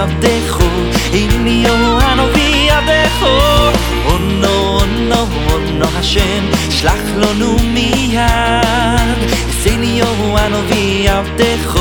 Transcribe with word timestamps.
עבדךו, 0.00 0.64
הנה 1.12 1.68
הנביא 2.02 2.72
עבדךו. 2.72 3.38
עונו, 4.04 4.48
עונו, 4.48 5.26
עונו 5.50 5.86
השם, 5.98 6.44
שלח 6.70 7.00
לנו 7.16 7.56
מיד. 7.74 9.18
הנה 9.64 10.38
הנביא 10.38 11.10
עבדךו. 11.10 11.79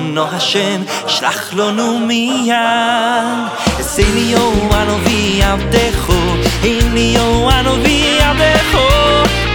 לנו 0.00 0.26
השם, 0.32 0.82
שלח 1.06 1.54
לנו 1.54 1.98
מיד. 1.98 2.54
אסיניו 3.80 4.52
הנביא 4.70 5.44
עבדך, 5.44 6.12
איניו 6.64 7.50
הנביא 7.50 8.22
עבדך. 8.22 8.78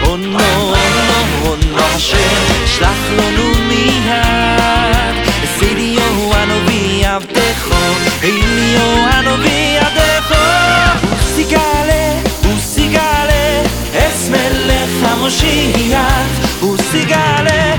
אונו, 0.04 0.40
אונו, 0.40 1.46
אונו 1.46 1.78
השם, 1.96 2.18
שלח 2.66 3.10
לנו 3.18 3.44
מיד. 3.68 5.16
אסיניו 5.44 6.34
הנביא 6.34 7.08
עבדך, 7.08 7.70
איניו 8.24 9.08
הנביא 9.12 9.80
עבדך. 9.80 10.36
וסיגלה, 11.14 12.22
וסיגלה, 12.44 13.62
אס 13.94 14.30
מלך 14.30 15.10
המושיח, 15.12 16.28
וסיגלה. 16.64 17.76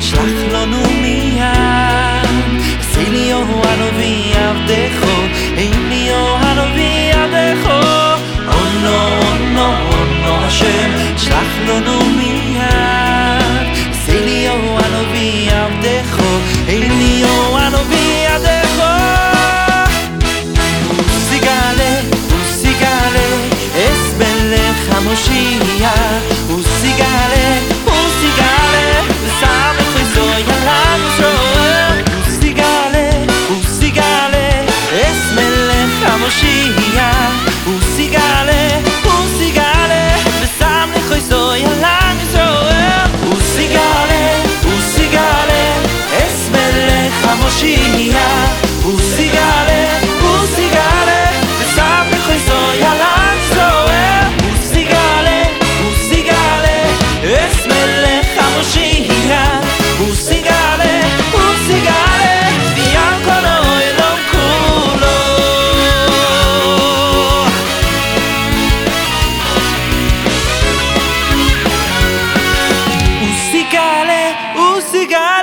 Schlag 0.00 0.41
vicina 47.62 48.26
Musicale, 48.82 49.86
musicale 50.20 51.18
Sempre 51.74 52.18
con 52.24 52.34
i 52.34 52.40
suoi 52.46 52.82
alazzoe 52.82 53.94
eh. 53.94 54.24
Musicale, 54.46 55.36
musicale 55.82 56.74
Es 57.22 57.64
melle 57.66 58.20
chamoshina 58.34 59.60
Musicale, 59.98 60.90
musicale 61.30 62.30
Bianco 62.74 63.34
noi 63.46 63.86
non 63.98 64.18
culo. 64.30 65.14
Musicale, 73.20 74.20
musicale 74.56 75.41